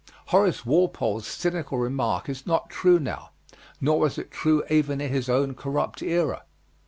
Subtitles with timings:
[0.29, 3.29] Horace Walpole's cynical remark is not true now,
[3.79, 6.41] nor was it true even in his own corrupt era.